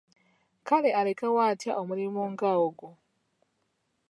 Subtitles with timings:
[0.67, 2.89] Kale alekawo atya omulimu nga ogwo?